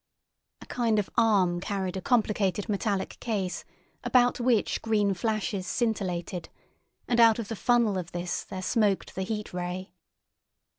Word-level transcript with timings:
A 0.63 0.65
kind 0.65 0.97
of 0.97 1.11
arm 1.15 1.59
carried 1.59 1.95
a 1.95 2.01
complicated 2.01 2.67
metallic 2.67 3.19
case, 3.19 3.63
about 4.03 4.39
which 4.39 4.81
green 4.81 5.13
flashes 5.13 5.67
scintillated, 5.67 6.49
and 7.07 7.19
out 7.19 7.37
of 7.37 7.49
the 7.49 7.55
funnel 7.55 7.99
of 7.99 8.11
this 8.11 8.43
there 8.43 8.63
smoked 8.63 9.13
the 9.13 9.21
Heat 9.21 9.53
Ray. 9.53 9.93